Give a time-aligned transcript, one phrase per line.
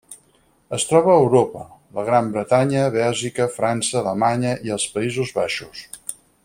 [0.77, 1.61] Es troba a Europa:
[1.97, 5.89] la Gran Bretanya, Bèlgica, França, Alemanya i els Països Baixos.